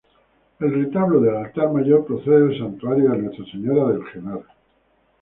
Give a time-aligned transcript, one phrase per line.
[0.59, 4.41] El retablo del altar mayor procede del Santuario de Nuestra Señora del Henar.